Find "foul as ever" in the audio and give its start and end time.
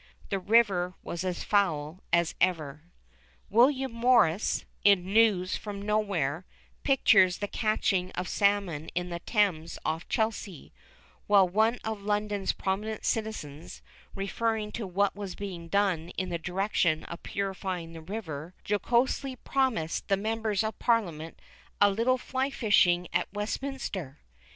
1.43-2.85